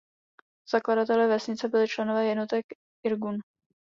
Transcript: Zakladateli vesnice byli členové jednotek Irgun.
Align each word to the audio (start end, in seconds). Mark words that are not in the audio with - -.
Zakladateli 0.69 1.27
vesnice 1.27 1.67
byli 1.69 1.87
členové 1.87 2.25
jednotek 2.25 2.65
Irgun. 3.05 3.37